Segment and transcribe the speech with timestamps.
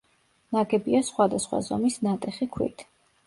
[0.55, 2.85] ნაგებია სხვადასხვა ზომის ნატეხი ქვით.